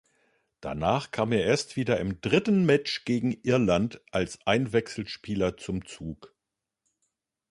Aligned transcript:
Danach 0.61 1.11
kam 1.11 1.31
er 1.31 1.45
erst 1.45 1.75
wieder 1.75 1.99
im 1.99 2.19
dritten 2.21 2.65
Match 2.65 3.05
gegen 3.05 3.33
Irland 3.43 4.01
als 4.11 4.39
Einwechselspieler 4.47 5.57
zum 5.57 5.85
Zug. 5.85 6.33